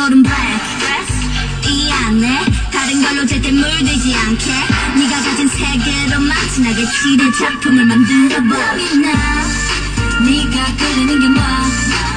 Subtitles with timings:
[0.00, 4.50] 돌은 black 이 안에 다른 걸로 절대 물들지 않게
[4.96, 8.56] 네가 가진 세계로만 진하게 칠해 작품을 만들어봐
[8.94, 9.10] Now
[10.24, 12.09] 네가 그리는 게 뭐야